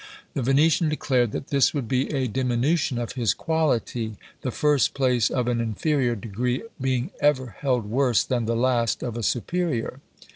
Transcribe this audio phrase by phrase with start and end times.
[0.33, 5.29] The Venetian declared that this would be a diminution of his quality; the first place
[5.29, 9.99] of an inferior degree being ever held worse than the last of a superior.